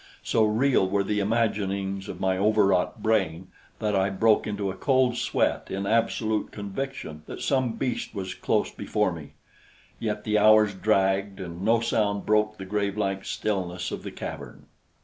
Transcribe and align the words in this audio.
So 0.23 0.43
real 0.45 0.89
were 0.89 1.03
the 1.03 1.19
imaginings 1.19 2.09
of 2.09 2.19
my 2.19 2.35
overwrought 2.35 3.03
brain 3.03 3.49
that 3.77 3.95
I 3.95 4.09
broke 4.09 4.47
into 4.47 4.71
a 4.71 4.75
cold 4.75 5.15
sweat 5.15 5.67
in 5.69 5.85
absolute 5.85 6.51
conviction 6.51 7.21
that 7.27 7.43
some 7.43 7.73
beast 7.73 8.15
was 8.15 8.33
close 8.33 8.71
before 8.71 9.11
me; 9.11 9.33
yet 9.99 10.23
the 10.23 10.39
hours 10.39 10.73
dragged, 10.73 11.39
and 11.39 11.61
no 11.61 11.81
sound 11.81 12.25
broke 12.25 12.57
the 12.57 12.65
grave 12.65 12.97
like 12.97 13.23
stillness 13.25 13.91
of 13.91 14.01
the 14.01 14.09
cavern. 14.09 14.65